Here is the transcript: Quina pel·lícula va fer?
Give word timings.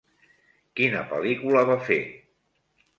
Quina 0.79 1.05
pel·lícula 1.13 1.65
va 1.71 1.79
fer? 1.93 2.03